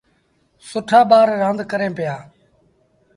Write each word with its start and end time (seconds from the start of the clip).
سُٺآ 0.67 0.99
ٻآر 1.09 1.27
رآند 1.41 1.59
ڪريݩ 1.71 1.95
پيٚآ۔ 1.97 2.17